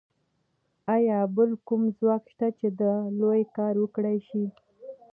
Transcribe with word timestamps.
ایا 0.95 1.19
بل 1.35 1.51
کوم 1.67 1.81
ځواک 1.97 2.23
شته 2.33 2.47
چې 2.59 2.67
دا 2.79 2.93
لوی 3.19 3.41
کار 3.55 3.73
وکړای 3.79 4.17
شي 4.27 4.43